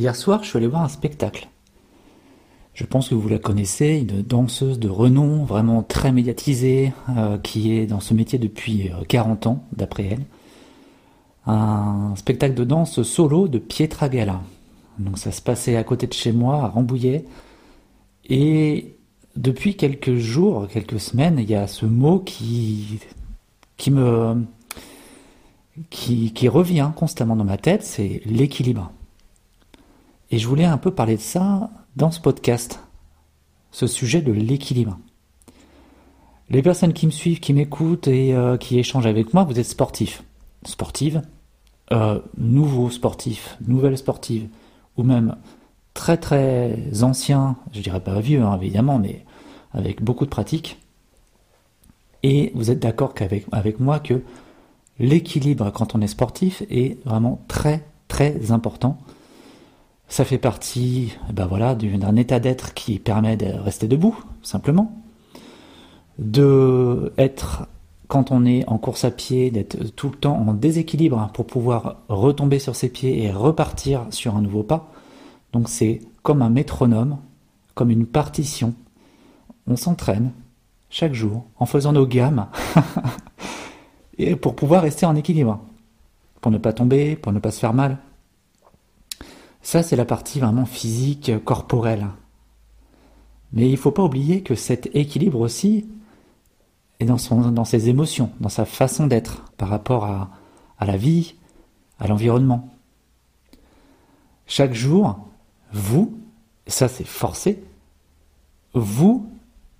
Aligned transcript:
Hier 0.00 0.16
soir, 0.16 0.42
je 0.42 0.48
suis 0.48 0.56
allé 0.56 0.66
voir 0.66 0.80
un 0.80 0.88
spectacle. 0.88 1.50
Je 2.72 2.86
pense 2.86 3.10
que 3.10 3.14
vous 3.14 3.28
la 3.28 3.38
connaissez, 3.38 3.98
une 3.98 4.22
danseuse 4.22 4.78
de 4.78 4.88
renom, 4.88 5.44
vraiment 5.44 5.82
très 5.82 6.10
médiatisée, 6.10 6.94
euh, 7.10 7.36
qui 7.36 7.74
est 7.74 7.84
dans 7.84 8.00
ce 8.00 8.14
métier 8.14 8.38
depuis 8.38 8.90
40 9.08 9.44
euh, 9.44 9.50
ans, 9.50 9.64
d'après 9.76 10.04
elle. 10.04 10.24
Un 11.44 12.14
spectacle 12.16 12.54
de 12.54 12.64
danse 12.64 13.02
solo 13.02 13.46
de 13.46 13.58
Pietra 13.58 14.08
Gala. 14.08 14.40
Donc 14.98 15.18
ça 15.18 15.32
se 15.32 15.42
passait 15.42 15.76
à 15.76 15.84
côté 15.84 16.06
de 16.06 16.14
chez 16.14 16.32
moi, 16.32 16.62
à 16.62 16.68
Rambouillet. 16.68 17.26
Et 18.24 18.96
depuis 19.36 19.76
quelques 19.76 20.16
jours, 20.16 20.66
quelques 20.68 20.98
semaines, 20.98 21.38
il 21.38 21.50
y 21.50 21.54
a 21.54 21.66
ce 21.66 21.84
mot 21.84 22.20
qui, 22.20 23.00
me, 23.90 24.46
qui 25.90 26.48
revient 26.48 26.90
constamment 26.96 27.36
dans 27.36 27.44
ma 27.44 27.58
tête, 27.58 27.82
c'est 27.82 28.22
l'équilibre. 28.24 28.90
Et 30.30 30.38
je 30.38 30.46
voulais 30.46 30.64
un 30.64 30.78
peu 30.78 30.92
parler 30.92 31.16
de 31.16 31.20
ça 31.20 31.70
dans 31.96 32.12
ce 32.12 32.20
podcast, 32.20 32.80
ce 33.72 33.86
sujet 33.86 34.22
de 34.22 34.32
l'équilibre. 34.32 34.98
Les 36.50 36.62
personnes 36.62 36.92
qui 36.92 37.06
me 37.06 37.10
suivent, 37.10 37.40
qui 37.40 37.52
m'écoutent 37.52 38.08
et 38.08 38.34
euh, 38.34 38.56
qui 38.56 38.78
échangent 38.78 39.06
avec 39.06 39.34
moi, 39.34 39.44
vous 39.44 39.58
êtes 39.58 39.66
sportifs, 39.66 40.22
sportives, 40.64 41.22
euh, 41.92 42.20
nouveaux 42.36 42.90
sportifs, 42.90 43.56
nouvelles 43.66 43.98
sportives, 43.98 44.48
ou 44.96 45.02
même 45.02 45.36
très 45.94 46.16
très 46.16 47.02
anciens, 47.02 47.56
je 47.72 47.80
dirais 47.80 48.00
pas 48.00 48.20
vieux 48.20 48.42
hein, 48.42 48.56
évidemment, 48.60 48.98
mais 48.98 49.24
avec 49.72 50.02
beaucoup 50.02 50.24
de 50.24 50.30
pratique. 50.30 50.78
Et 52.22 52.52
vous 52.54 52.70
êtes 52.70 52.80
d'accord 52.80 53.14
avec 53.52 53.80
moi 53.80 53.98
que 53.98 54.22
l'équilibre 54.98 55.70
quand 55.72 55.94
on 55.94 56.00
est 56.00 56.06
sportif 56.06 56.62
est 56.68 57.02
vraiment 57.04 57.40
très 57.48 57.84
très 58.08 58.52
important 58.52 58.98
ça 60.10 60.24
fait 60.24 60.38
partie 60.38 61.16
ben 61.32 61.46
voilà, 61.46 61.74
d'un 61.76 62.16
état 62.16 62.40
d'être 62.40 62.74
qui 62.74 62.98
permet 62.98 63.36
de 63.36 63.46
rester 63.46 63.86
debout, 63.86 64.18
simplement. 64.42 64.92
De 66.18 67.12
être, 67.16 67.68
quand 68.08 68.32
on 68.32 68.44
est 68.44 68.68
en 68.68 68.76
course 68.76 69.04
à 69.04 69.12
pied, 69.12 69.52
d'être 69.52 69.94
tout 69.94 70.10
le 70.10 70.16
temps 70.16 70.36
en 70.36 70.52
déséquilibre 70.52 71.30
pour 71.32 71.46
pouvoir 71.46 71.98
retomber 72.08 72.58
sur 72.58 72.74
ses 72.74 72.88
pieds 72.88 73.22
et 73.22 73.30
repartir 73.30 74.06
sur 74.10 74.34
un 74.34 74.42
nouveau 74.42 74.64
pas. 74.64 74.92
Donc 75.52 75.68
c'est 75.68 76.00
comme 76.24 76.42
un 76.42 76.50
métronome, 76.50 77.18
comme 77.74 77.90
une 77.90 78.04
partition. 78.04 78.74
On 79.68 79.76
s'entraîne 79.76 80.32
chaque 80.90 81.14
jour 81.14 81.44
en 81.56 81.66
faisant 81.66 81.92
nos 81.92 82.06
gammes 82.06 82.48
pour 84.42 84.56
pouvoir 84.56 84.82
rester 84.82 85.06
en 85.06 85.14
équilibre. 85.14 85.60
Pour 86.40 86.50
ne 86.50 86.58
pas 86.58 86.72
tomber, 86.72 87.14
pour 87.14 87.32
ne 87.32 87.38
pas 87.38 87.52
se 87.52 87.60
faire 87.60 87.74
mal. 87.74 87.98
Ça, 89.62 89.82
c'est 89.82 89.96
la 89.96 90.04
partie 90.04 90.40
vraiment 90.40 90.64
physique, 90.64 91.32
corporelle. 91.44 92.08
Mais 93.52 93.66
il 93.68 93.72
ne 93.72 93.76
faut 93.76 93.90
pas 93.90 94.04
oublier 94.04 94.42
que 94.42 94.54
cet 94.54 94.94
équilibre 94.94 95.40
aussi 95.40 95.86
est 97.00 97.04
dans, 97.04 97.64
ses 97.64 97.88
émotions, 97.88 98.30
dans 98.40 98.48
sa 98.48 98.64
façon 98.64 99.06
d'être 99.06 99.52
par 99.56 99.68
rapport 99.68 100.04
à, 100.04 100.30
à 100.78 100.86
la 100.86 100.96
vie, 100.96 101.34
à 101.98 102.06
l'environnement. 102.06 102.68
Chaque 104.46 104.74
jour, 104.74 105.18
vous, 105.72 106.18
ça 106.66 106.88
c'est 106.88 107.06
forcé, 107.06 107.62
vous 108.74 109.28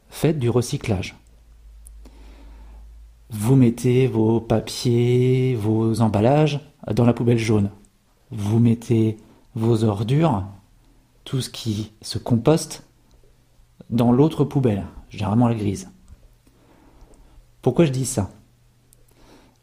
faites 0.08 0.38
du 0.38 0.50
recyclage. 0.50 1.16
Vous 3.30 3.54
mettez 3.54 4.06
vos 4.08 4.40
papiers, 4.40 5.54
vos 5.54 6.00
emballages 6.00 6.60
dans 6.92 7.04
la 7.04 7.12
poubelle 7.12 7.38
jaune. 7.38 7.70
Vous 8.30 8.58
mettez 8.58 9.16
vos 9.54 9.84
ordures, 9.84 10.44
tout 11.24 11.40
ce 11.40 11.50
qui 11.50 11.92
se 12.02 12.18
composte, 12.18 12.84
dans 13.90 14.12
l'autre 14.12 14.44
poubelle, 14.44 14.86
généralement 15.08 15.48
la 15.48 15.54
grise. 15.54 15.90
Pourquoi 17.62 17.84
je 17.84 17.90
dis 17.90 18.06
ça? 18.06 18.30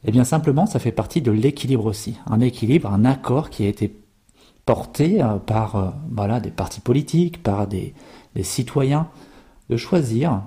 Eh 0.04 0.12
bien 0.12 0.24
simplement, 0.24 0.66
ça 0.66 0.80
fait 0.80 0.92
partie 0.92 1.22
de 1.22 1.32
l'équilibre 1.32 1.86
aussi. 1.86 2.18
Un 2.28 2.40
équilibre, 2.40 2.92
un 2.92 3.06
accord 3.06 3.50
qui 3.50 3.66
a 3.66 3.68
été 3.68 3.98
porté 4.66 5.24
euh, 5.24 5.38
par 5.38 5.76
euh, 5.76 5.90
voilà, 6.12 6.40
des 6.40 6.52
partis 6.52 6.82
politiques, 6.82 7.42
par 7.42 7.68
des, 7.68 7.94
des 8.36 8.44
citoyens, 8.44 9.08
de 9.70 9.78
choisir 9.78 10.44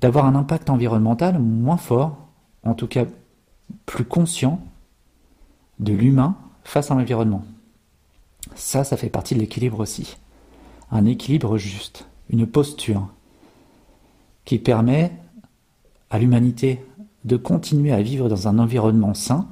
d'avoir 0.00 0.26
un 0.26 0.34
impact 0.34 0.70
environnemental 0.70 1.38
moins 1.38 1.76
fort, 1.76 2.16
en 2.64 2.74
tout 2.74 2.86
cas 2.86 3.04
plus 3.86 4.04
conscient 4.04 4.60
de 5.78 5.92
l'humain 5.92 6.36
face 6.64 6.90
à 6.90 6.94
l'environnement. 6.94 7.44
Ça, 8.54 8.84
ça 8.84 8.96
fait 8.96 9.10
partie 9.10 9.34
de 9.34 9.40
l'équilibre 9.40 9.80
aussi. 9.80 10.16
Un 10.90 11.04
équilibre 11.04 11.58
juste, 11.58 12.06
une 12.30 12.46
posture 12.46 13.08
qui 14.44 14.58
permet 14.58 15.12
à 16.10 16.18
l'humanité 16.18 16.84
de 17.24 17.36
continuer 17.36 17.92
à 17.92 18.02
vivre 18.02 18.28
dans 18.28 18.48
un 18.48 18.58
environnement 18.58 19.14
sain, 19.14 19.48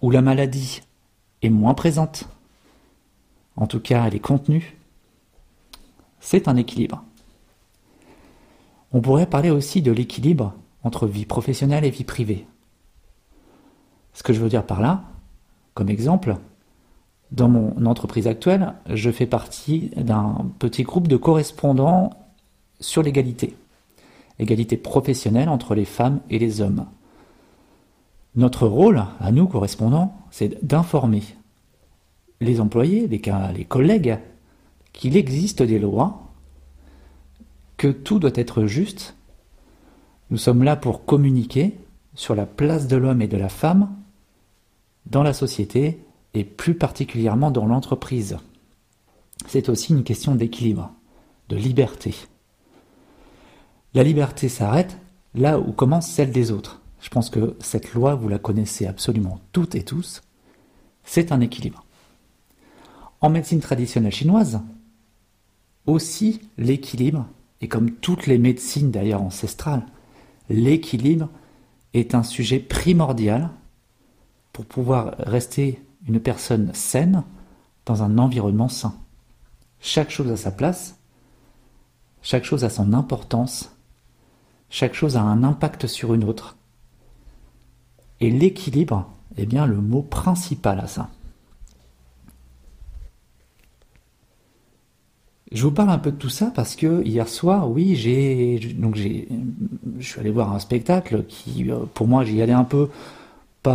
où 0.00 0.10
la 0.10 0.22
maladie 0.22 0.80
est 1.42 1.50
moins 1.50 1.74
présente, 1.74 2.28
en 3.56 3.66
tout 3.66 3.80
cas 3.80 4.06
elle 4.06 4.14
est 4.14 4.20
contenue, 4.20 4.76
c'est 6.20 6.48
un 6.48 6.56
équilibre. 6.56 7.04
On 8.92 9.00
pourrait 9.00 9.26
parler 9.26 9.50
aussi 9.50 9.82
de 9.82 9.92
l'équilibre 9.92 10.54
entre 10.82 11.06
vie 11.06 11.26
professionnelle 11.26 11.84
et 11.84 11.90
vie 11.90 12.04
privée. 12.04 12.46
Ce 14.14 14.22
que 14.22 14.32
je 14.32 14.40
veux 14.40 14.48
dire 14.48 14.64
par 14.64 14.80
là, 14.80 15.04
comme 15.74 15.90
exemple, 15.90 16.36
dans 17.30 17.48
mon 17.48 17.84
entreprise 17.86 18.26
actuelle, 18.26 18.74
je 18.88 19.10
fais 19.10 19.26
partie 19.26 19.90
d'un 19.96 20.46
petit 20.58 20.82
groupe 20.82 21.08
de 21.08 21.16
correspondants 21.16 22.10
sur 22.80 23.02
l'égalité. 23.02 23.54
Égalité 24.38 24.76
professionnelle 24.76 25.48
entre 25.48 25.74
les 25.74 25.84
femmes 25.84 26.20
et 26.30 26.38
les 26.38 26.60
hommes. 26.60 26.86
Notre 28.34 28.66
rôle, 28.66 29.04
à 29.20 29.32
nous 29.32 29.46
correspondants, 29.46 30.16
c'est 30.30 30.64
d'informer 30.64 31.22
les 32.40 32.60
employés, 32.60 33.08
les, 33.08 33.20
les 33.54 33.64
collègues, 33.64 34.18
qu'il 34.92 35.16
existe 35.16 35.62
des 35.62 35.78
lois, 35.78 36.28
que 37.76 37.88
tout 37.88 38.18
doit 38.18 38.30
être 38.34 38.66
juste. 38.66 39.16
Nous 40.30 40.38
sommes 40.38 40.62
là 40.62 40.76
pour 40.76 41.04
communiquer 41.04 41.78
sur 42.14 42.34
la 42.34 42.46
place 42.46 42.86
de 42.86 42.96
l'homme 42.96 43.22
et 43.22 43.28
de 43.28 43.36
la 43.36 43.48
femme 43.48 43.90
dans 45.06 45.22
la 45.22 45.32
société 45.32 46.00
et 46.38 46.44
plus 46.44 46.74
particulièrement 46.74 47.50
dans 47.50 47.66
l'entreprise. 47.66 48.36
C'est 49.46 49.68
aussi 49.68 49.92
une 49.92 50.04
question 50.04 50.34
d'équilibre, 50.34 50.92
de 51.48 51.56
liberté. 51.56 52.14
La 53.94 54.02
liberté 54.02 54.48
s'arrête 54.48 54.98
là 55.34 55.58
où 55.58 55.72
commence 55.72 56.08
celle 56.08 56.32
des 56.32 56.50
autres. 56.50 56.80
Je 57.00 57.08
pense 57.08 57.30
que 57.30 57.56
cette 57.60 57.92
loi, 57.94 58.14
vous 58.14 58.28
la 58.28 58.38
connaissez 58.38 58.86
absolument 58.86 59.40
toutes 59.52 59.74
et 59.74 59.84
tous. 59.84 60.22
C'est 61.04 61.32
un 61.32 61.40
équilibre. 61.40 61.84
En 63.20 63.30
médecine 63.30 63.60
traditionnelle 63.60 64.12
chinoise, 64.12 64.60
aussi 65.86 66.40
l'équilibre, 66.58 67.26
et 67.60 67.68
comme 67.68 67.90
toutes 67.90 68.26
les 68.26 68.38
médecines 68.38 68.90
d'ailleurs 68.90 69.22
ancestrales, 69.22 69.86
l'équilibre 70.48 71.28
est 71.94 72.14
un 72.14 72.22
sujet 72.22 72.58
primordial 72.58 73.50
pour 74.52 74.66
pouvoir 74.66 75.14
rester 75.18 75.80
une 76.06 76.20
personne 76.20 76.70
saine 76.74 77.24
dans 77.86 78.02
un 78.02 78.18
environnement 78.18 78.68
sain. 78.68 78.94
Chaque 79.80 80.10
chose 80.10 80.30
a 80.30 80.36
sa 80.36 80.50
place, 80.50 80.98
chaque 82.22 82.44
chose 82.44 82.64
a 82.64 82.70
son 82.70 82.92
importance, 82.92 83.70
chaque 84.70 84.94
chose 84.94 85.16
a 85.16 85.22
un 85.22 85.44
impact 85.44 85.86
sur 85.86 86.14
une 86.14 86.24
autre. 86.24 86.56
Et 88.20 88.30
l'équilibre 88.30 89.10
est 89.36 89.46
bien 89.46 89.66
le 89.66 89.76
mot 89.76 90.02
principal 90.02 90.80
à 90.80 90.86
ça. 90.86 91.08
Je 95.50 95.62
vous 95.62 95.70
parle 95.70 95.88
un 95.88 95.98
peu 95.98 96.12
de 96.12 96.16
tout 96.16 96.28
ça 96.28 96.52
parce 96.54 96.76
que 96.76 97.02
hier 97.04 97.26
soir, 97.26 97.70
oui, 97.70 97.96
j'ai 97.96 98.58
donc 98.76 98.96
j'ai 98.96 99.28
je 99.98 100.06
suis 100.06 100.20
allé 100.20 100.30
voir 100.30 100.52
un 100.52 100.58
spectacle 100.58 101.24
qui 101.26 101.70
euh, 101.70 101.78
pour 101.94 102.06
moi 102.06 102.22
j'y 102.24 102.42
allais 102.42 102.52
un 102.52 102.64
peu 102.64 102.90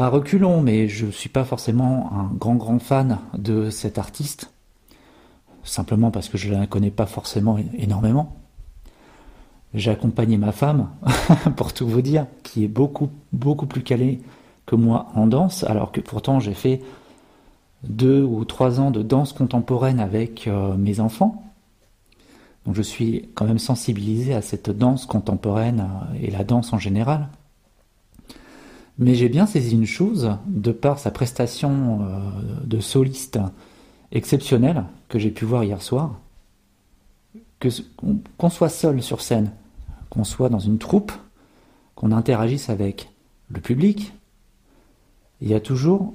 reculons, 0.09 0.61
mais 0.61 0.87
je 0.87 1.05
ne 1.05 1.11
suis 1.11 1.29
pas 1.29 1.43
forcément 1.43 2.11
un 2.13 2.33
grand 2.33 2.55
grand 2.55 2.79
fan 2.79 3.19
de 3.37 3.69
cet 3.69 3.97
artiste, 3.97 4.51
simplement 5.63 6.11
parce 6.11 6.29
que 6.29 6.37
je 6.37 6.53
ne 6.53 6.59
la 6.59 6.67
connais 6.67 6.91
pas 6.91 7.05
forcément 7.05 7.57
énormément. 7.77 8.35
J'ai 9.73 9.91
accompagné 9.91 10.37
ma 10.37 10.51
femme, 10.51 10.89
pour 11.55 11.73
tout 11.73 11.87
vous 11.87 12.01
dire, 12.01 12.27
qui 12.43 12.63
est 12.63 12.67
beaucoup 12.67 13.09
beaucoup 13.31 13.65
plus 13.65 13.83
calée 13.83 14.21
que 14.65 14.75
moi 14.75 15.07
en 15.15 15.27
danse, 15.27 15.63
alors 15.63 15.91
que 15.91 16.01
pourtant 16.01 16.39
j'ai 16.39 16.53
fait 16.53 16.81
deux 17.83 18.21
ou 18.21 18.45
trois 18.45 18.79
ans 18.79 18.91
de 18.91 19.01
danse 19.01 19.33
contemporaine 19.33 19.99
avec 19.99 20.47
euh, 20.47 20.75
mes 20.75 20.99
enfants. 20.99 21.43
Donc 22.65 22.75
je 22.75 22.81
suis 22.81 23.29
quand 23.35 23.45
même 23.45 23.59
sensibilisé 23.59 24.33
à 24.33 24.41
cette 24.41 24.69
danse 24.69 25.05
contemporaine 25.05 25.81
euh, 25.81 26.19
et 26.21 26.31
la 26.31 26.43
danse 26.43 26.71
en 26.73 26.79
général. 26.79 27.27
Mais 29.03 29.15
j'ai 29.15 29.27
bien 29.27 29.45
saisi 29.45 29.75
une 29.75 29.85
chose, 29.85 30.37
de 30.47 30.71
par 30.71 30.97
sa 30.97 31.11
prestation 31.11 32.03
euh, 32.03 32.19
de 32.63 32.79
soliste 32.79 33.37
exceptionnel 34.13 34.85
que 35.09 35.19
j'ai 35.19 35.29
pu 35.29 35.43
voir 35.43 35.65
hier 35.65 35.81
soir, 35.81 36.21
qu'on 38.37 38.49
soit 38.49 38.69
seul 38.69 39.03
sur 39.03 39.19
scène, 39.19 39.51
qu'on 40.09 40.23
soit 40.23 40.47
dans 40.47 40.59
une 40.59 40.77
troupe, 40.77 41.11
qu'on 41.95 42.13
interagisse 42.13 42.69
avec 42.69 43.09
le 43.49 43.59
public, 43.59 44.13
il 45.41 45.49
y 45.49 45.53
a 45.53 45.59
toujours 45.59 46.13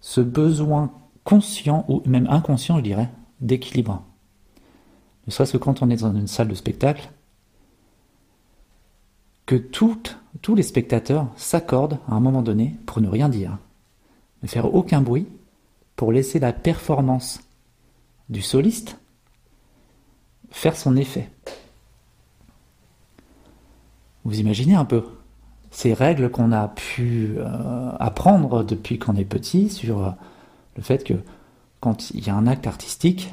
ce 0.00 0.20
besoin 0.20 0.92
conscient 1.24 1.84
ou 1.88 2.02
même 2.06 2.28
inconscient, 2.30 2.76
je 2.76 2.84
dirais, 2.84 3.10
d'équilibre. 3.40 4.04
Ne 5.26 5.32
serait-ce 5.32 5.54
que 5.54 5.58
quand 5.58 5.82
on 5.82 5.90
est 5.90 6.02
dans 6.02 6.14
une 6.14 6.28
salle 6.28 6.46
de 6.46 6.54
spectacle, 6.54 7.10
que 9.46 9.56
toutes, 9.56 10.19
tous 10.42 10.54
les 10.54 10.62
spectateurs 10.62 11.28
s'accordent 11.36 11.98
à 12.08 12.14
un 12.14 12.20
moment 12.20 12.42
donné 12.42 12.76
pour 12.86 13.00
ne 13.00 13.08
rien 13.08 13.28
dire, 13.28 13.58
ne 14.42 14.48
faire 14.48 14.74
aucun 14.74 15.00
bruit, 15.00 15.26
pour 15.96 16.12
laisser 16.12 16.38
la 16.38 16.52
performance 16.52 17.40
du 18.28 18.40
soliste 18.40 18.96
faire 20.50 20.76
son 20.76 20.96
effet. 20.96 21.30
Vous 24.24 24.40
imaginez 24.40 24.74
un 24.74 24.84
peu 24.84 25.04
ces 25.70 25.94
règles 25.94 26.30
qu'on 26.30 26.52
a 26.52 26.68
pu 26.68 27.34
euh, 27.38 27.92
apprendre 27.98 28.64
depuis 28.64 28.98
qu'on 28.98 29.16
est 29.16 29.24
petit 29.24 29.70
sur 29.70 30.04
euh, 30.04 30.10
le 30.76 30.82
fait 30.82 31.04
que 31.04 31.14
quand 31.80 32.10
il 32.10 32.26
y 32.26 32.30
a 32.30 32.34
un 32.34 32.46
acte 32.46 32.66
artistique, 32.66 33.32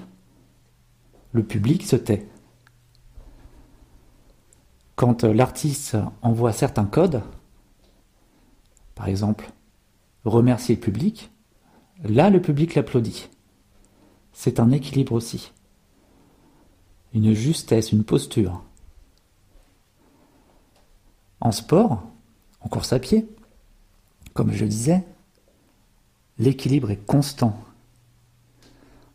le 1.31 1.43
public 1.43 1.83
se 1.83 1.95
tait. 1.95 2.27
Quand 4.97 5.23
euh, 5.23 5.31
l'artiste 5.31 5.95
envoie 6.23 6.51
certains 6.51 6.85
codes, 6.85 7.21
par 8.95 9.07
exemple, 9.07 9.51
remercier 10.25 10.73
le 10.73 10.81
public, 10.81 11.31
là 12.03 12.31
le 12.31 12.41
public 12.41 12.73
l'applaudit. 12.73 13.29
C'est 14.33 14.59
un 14.59 14.71
équilibre 14.71 15.13
aussi. 15.13 15.53
Une 17.13 17.33
justesse, 17.33 17.91
une 17.91 18.03
posture. 18.03 18.63
En 21.41 21.51
sport, 21.51 22.01
en 22.61 22.67
course 22.67 22.91
à 22.91 22.97
pied, 22.97 23.29
comme 24.33 24.51
je 24.51 24.65
disais, 24.65 25.03
l'équilibre 26.39 26.89
est 26.89 27.05
constant. 27.05 27.55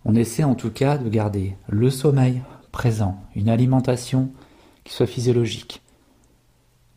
On 0.05 0.15
essaie 0.15 0.45
en 0.45 0.55
tout 0.55 0.71
cas 0.71 0.97
de 0.97 1.09
garder 1.09 1.57
le 1.69 1.91
sommeil 1.91 2.41
présent, 2.71 3.21
une 3.35 3.49
alimentation 3.49 4.33
qui 4.85 4.93
soit 4.93 5.07
physiologique, 5.07 5.83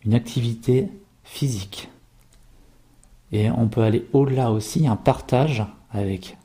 une 0.03 0.13
activité 0.13 0.89
physique. 1.23 1.89
Et 3.31 3.49
on 3.51 3.67
peut 3.67 3.81
aller 3.81 4.07
au-delà 4.13 4.51
aussi, 4.51 4.87
un 4.87 4.95
partage 4.95 5.65
avec 5.91 6.37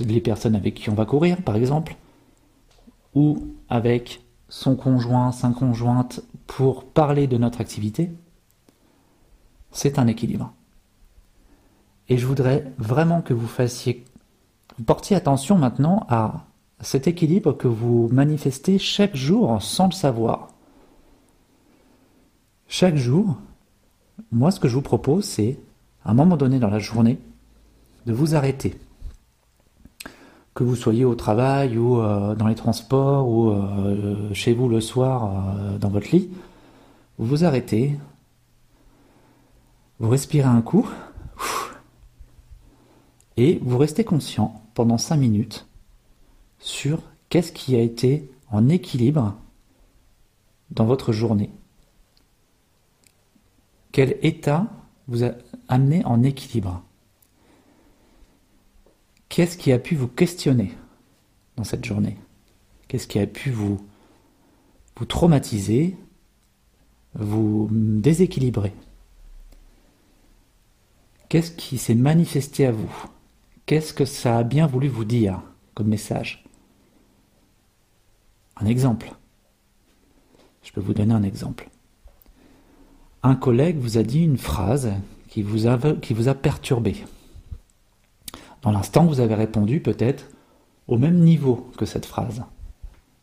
les 0.00 0.20
personnes 0.20 0.56
avec 0.56 0.74
qui 0.74 0.90
on 0.90 0.94
va 0.94 1.04
courir, 1.04 1.42
par 1.42 1.56
exemple, 1.56 1.96
ou 3.14 3.46
avec 3.68 4.22
son 4.48 4.76
conjoint, 4.76 5.32
sa 5.32 5.50
conjointe, 5.50 6.20
pour 6.46 6.84
parler 6.84 7.26
de 7.26 7.36
notre 7.38 7.60
activité, 7.60 8.10
c'est 9.70 9.98
un 9.98 10.06
équilibre. 10.06 10.52
Et 12.08 12.18
je 12.18 12.26
voudrais 12.26 12.72
vraiment 12.78 13.22
que 13.22 13.32
vous 13.32 13.46
fassiez, 13.46 14.04
vous 14.76 14.84
portiez 14.84 15.16
attention 15.16 15.56
maintenant 15.56 16.06
à 16.08 16.44
cet 16.82 17.06
équilibre 17.06 17.52
que 17.52 17.68
vous 17.68 18.08
manifestez 18.12 18.78
chaque 18.78 19.16
jour 19.16 19.62
sans 19.62 19.86
le 19.86 19.92
savoir. 19.92 20.48
Chaque 22.66 22.96
jour, 22.96 23.36
moi 24.32 24.50
ce 24.50 24.58
que 24.58 24.68
je 24.68 24.74
vous 24.74 24.82
propose, 24.82 25.24
c'est, 25.24 25.58
à 26.04 26.10
un 26.10 26.14
moment 26.14 26.36
donné 26.36 26.58
dans 26.58 26.70
la 26.70 26.80
journée, 26.80 27.18
de 28.06 28.12
vous 28.12 28.34
arrêter. 28.34 28.74
Que 30.54 30.64
vous 30.64 30.74
soyez 30.74 31.04
au 31.04 31.14
travail 31.14 31.78
ou 31.78 32.00
euh, 32.00 32.34
dans 32.34 32.48
les 32.48 32.56
transports 32.56 33.28
ou 33.28 33.50
euh, 33.50 34.34
chez 34.34 34.52
vous 34.52 34.68
le 34.68 34.80
soir 34.80 35.30
euh, 35.30 35.78
dans 35.78 35.88
votre 35.88 36.10
lit, 36.10 36.30
vous 37.18 37.26
vous 37.26 37.44
arrêtez, 37.44 37.96
vous 40.00 40.08
respirez 40.08 40.48
un 40.48 40.62
coup 40.62 40.88
et 43.36 43.60
vous 43.62 43.78
restez 43.78 44.04
conscient 44.04 44.60
pendant 44.74 44.98
5 44.98 45.16
minutes 45.16 45.66
sur 46.62 47.02
qu'est-ce 47.28 47.52
qui 47.52 47.74
a 47.76 47.80
été 47.80 48.30
en 48.50 48.68
équilibre 48.68 49.36
dans 50.70 50.86
votre 50.86 51.12
journée. 51.12 51.50
Quel 53.90 54.16
état 54.22 54.68
vous 55.08 55.24
a 55.24 55.32
amené 55.68 56.04
en 56.04 56.22
équilibre? 56.22 56.82
Qu'est-ce 59.28 59.58
qui 59.58 59.72
a 59.72 59.78
pu 59.78 59.96
vous 59.96 60.08
questionner 60.08 60.72
dans 61.56 61.64
cette 61.64 61.84
journée? 61.84 62.16
Qu'est-ce 62.88 63.06
qui 63.06 63.18
a 63.18 63.26
pu 63.26 63.50
vous, 63.50 63.84
vous 64.96 65.04
traumatiser, 65.04 65.96
vous 67.14 67.68
déséquilibrer? 67.70 68.72
Qu'est-ce 71.28 71.50
qui 71.50 71.76
s'est 71.78 71.94
manifesté 71.94 72.66
à 72.66 72.72
vous? 72.72 73.06
Qu'est-ce 73.66 73.94
que 73.94 74.04
ça 74.04 74.38
a 74.38 74.42
bien 74.42 74.66
voulu 74.66 74.88
vous 74.88 75.04
dire 75.04 75.42
comme 75.74 75.88
message? 75.88 76.41
Un 78.62 78.66
exemple. 78.66 79.12
Je 80.62 80.70
peux 80.70 80.80
vous 80.80 80.94
donner 80.94 81.14
un 81.14 81.24
exemple. 81.24 81.68
Un 83.24 83.34
collègue 83.34 83.78
vous 83.78 83.98
a 83.98 84.04
dit 84.04 84.22
une 84.22 84.38
phrase 84.38 84.92
qui 85.28 85.42
vous 85.42 85.66
a, 85.66 85.78
qui 86.00 86.14
vous 86.14 86.28
a 86.28 86.34
perturbé. 86.34 87.04
Dans 88.62 88.70
l'instant, 88.70 89.04
vous 89.04 89.18
avez 89.18 89.34
répondu 89.34 89.80
peut-être 89.80 90.28
au 90.86 90.96
même 90.96 91.18
niveau 91.18 91.70
que 91.76 91.86
cette 91.86 92.06
phrase. 92.06 92.44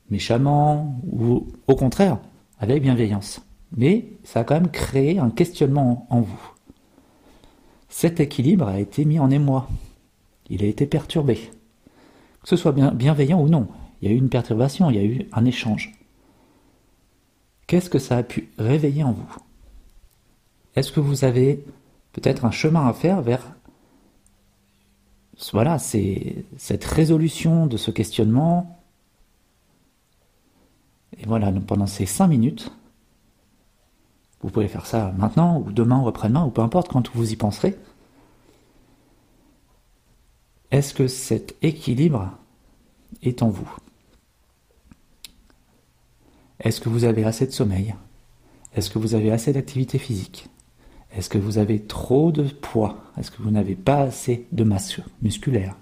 Méchamment 0.09 0.99
ou 1.09 1.47
au 1.67 1.75
contraire, 1.75 2.17
avec 2.59 2.83
bienveillance. 2.83 3.41
Mais 3.77 4.07
ça 4.25 4.41
a 4.41 4.43
quand 4.43 4.55
même 4.55 4.71
créé 4.71 5.19
un 5.19 5.29
questionnement 5.29 6.05
en 6.09 6.19
vous. 6.19 6.51
Cet 7.87 8.19
équilibre 8.19 8.67
a 8.67 8.79
été 8.79 9.05
mis 9.05 9.19
en 9.19 9.29
émoi. 9.29 9.69
Il 10.49 10.63
a 10.63 10.67
été 10.67 10.85
perturbé. 10.85 11.35
Que 12.43 12.49
ce 12.49 12.57
soit 12.57 12.73
bien, 12.73 12.91
bienveillant 12.91 13.41
ou 13.41 13.47
non, 13.47 13.67
il 14.01 14.09
y 14.09 14.11
a 14.11 14.15
eu 14.15 14.17
une 14.17 14.29
perturbation, 14.29 14.89
il 14.89 14.95
y 14.95 14.99
a 14.99 15.03
eu 15.03 15.27
un 15.31 15.45
échange. 15.45 15.93
Qu'est-ce 17.67 17.89
que 17.89 17.99
ça 17.99 18.17
a 18.17 18.23
pu 18.23 18.49
réveiller 18.57 19.03
en 19.03 19.11
vous? 19.11 19.35
Est-ce 20.75 20.91
que 20.91 20.99
vous 20.99 21.23
avez 21.23 21.63
peut-être 22.13 22.45
un 22.45 22.51
chemin 22.51 22.87
à 22.87 22.93
faire 22.93 23.21
vers 23.21 23.55
voilà, 25.51 25.77
cette 25.79 26.85
résolution 26.85 27.67
de 27.67 27.77
ce 27.77 27.91
questionnement? 27.91 28.81
Et 31.17 31.25
voilà, 31.25 31.51
pendant 31.51 31.87
ces 31.87 32.05
cinq 32.05 32.27
minutes, 32.27 32.71
vous 34.41 34.49
pouvez 34.49 34.67
faire 34.67 34.85
ça 34.85 35.13
maintenant, 35.17 35.59
ou 35.59 35.71
demain, 35.71 35.99
ou 35.99 36.07
après-demain, 36.07 36.45
ou 36.45 36.49
peu 36.49 36.61
importe, 36.61 36.87
quand 36.87 37.13
vous 37.13 37.31
y 37.31 37.35
penserez. 37.35 37.77
Est-ce 40.71 40.93
que 40.93 41.07
cet 41.07 41.55
équilibre 41.61 42.31
est 43.21 43.43
en 43.43 43.49
vous? 43.49 43.69
Est-ce 46.59 46.81
que 46.81 46.89
vous 46.89 47.05
avez 47.05 47.23
assez 47.23 47.47
de 47.47 47.51
sommeil? 47.51 47.95
Est-ce 48.75 48.89
que 48.89 48.99
vous 48.99 49.15
avez 49.15 49.31
assez 49.31 49.53
d'activité 49.53 49.97
physique? 49.97 50.47
Est-ce 51.11 51.29
que 51.29 51.37
vous 51.37 51.57
avez 51.57 51.81
trop 51.81 52.31
de 52.31 52.43
poids? 52.43 52.97
Est-ce 53.17 53.31
que 53.31 53.41
vous 53.41 53.51
n'avez 53.51 53.75
pas 53.75 54.01
assez 54.01 54.45
de 54.51 54.63
masse 54.63 54.99
musculaire? 55.21 55.75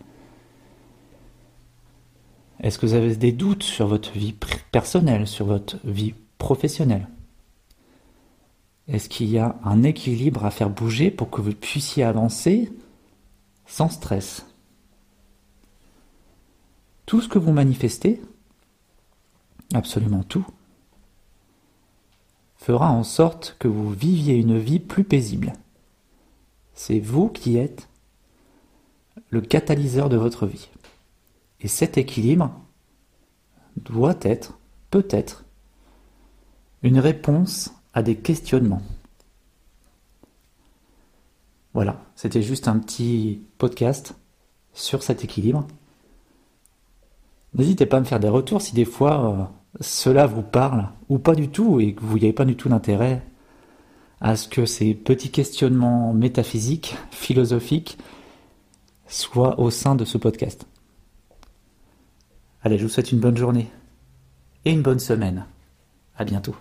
Est-ce 2.60 2.80
que 2.80 2.86
vous 2.86 2.94
avez 2.94 3.16
des 3.16 3.32
doutes 3.32 3.64
sur 3.64 3.88
votre 3.88 4.12
vie 4.14 4.36
personnelle, 4.72 5.28
sur 5.28 5.46
votre 5.46 5.78
vie 5.84 6.14
professionnelle? 6.38 7.08
Est-ce 8.88 9.10
qu'il 9.10 9.30
y 9.30 9.38
a 9.38 9.58
un 9.64 9.84
équilibre 9.84 10.46
à 10.46 10.52
faire 10.52 10.70
bouger 10.70 11.12
pour 11.12 11.30
que 11.30 11.42
vous 11.42 11.54
puissiez 11.54 12.04
avancer 12.04 12.72
sans 13.66 13.90
stress? 13.90 14.46
Tout 17.06 17.22
ce 17.22 17.28
que 17.28 17.38
vous 17.38 17.52
manifestez, 17.52 18.22
absolument 19.74 20.24
tout, 20.24 20.46
fera 22.58 22.92
en 22.92 23.04
sorte 23.04 23.56
que 23.60 23.68
vous 23.68 23.90
viviez 23.90 24.36
une 24.36 24.58
vie 24.58 24.80
plus 24.80 25.04
paisible. 25.04 25.54
C'est 26.74 27.00
vous 27.00 27.30
qui 27.30 27.58
êtes 27.58 27.88
le 29.30 29.42
catalyseur 29.42 30.10
de 30.10 30.18
votre 30.18 30.46
vie. 30.46 30.70
Et 31.62 31.68
cet 31.68 31.98
équilibre 31.98 32.52
doit 33.78 34.18
être, 34.22 34.58
peut-être, 34.92 35.46
une 36.84 37.00
réponse 37.00 37.74
à 37.94 38.04
des 38.04 38.16
questionnements. 38.16 38.82
Voilà, 41.74 42.02
c'était 42.16 42.42
juste 42.42 42.68
un 42.68 42.80
petit 42.80 43.42
podcast 43.58 44.16
sur 44.74 45.04
cet 45.04 45.24
équilibre. 45.24 45.68
N'hésitez 47.54 47.86
pas 47.86 47.98
à 47.98 48.00
me 48.00 48.06
faire 48.06 48.20
des 48.20 48.30
retours 48.30 48.62
si 48.62 48.74
des 48.74 48.86
fois 48.86 49.32
euh, 49.32 49.44
cela 49.80 50.26
vous 50.26 50.42
parle 50.42 50.90
ou 51.10 51.20
pas 51.20 51.36
du 51.36 51.50
tout 51.50 51.80
et 51.80 51.94
que 51.94 52.02
vous 52.02 52.16
n'avez 52.16 52.34
pas 52.34 52.46
du 52.46 52.56
tout 52.56 52.70
d'intérêt 52.70 53.24
à 54.20 54.36
ce 54.36 54.48
que 54.48 54.66
ces 54.66 54.94
petits 54.94 55.30
questionnements 55.30 56.14
métaphysiques, 56.14 56.96
philosophiques, 57.12 57.98
soit 59.08 59.60
au 59.60 59.70
sein 59.70 59.96
de 59.96 60.06
ce 60.06 60.18
podcast. 60.18 60.66
Allez, 62.64 62.78
je 62.78 62.84
vous 62.84 62.90
souhaite 62.90 63.12
une 63.12 63.20
bonne 63.20 63.38
journée 63.38 63.70
et 64.66 64.72
une 64.72 64.82
bonne 64.82 65.00
semaine. 65.00 65.46
À 66.18 66.26
bientôt. 66.26 66.56